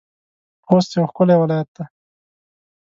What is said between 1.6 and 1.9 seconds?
دی.